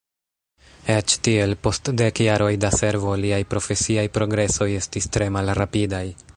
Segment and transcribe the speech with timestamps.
[0.93, 6.05] Eĉ tiel, post dek jaroj da servo, liaj profesiaj progresoj estis tre malrapidaj.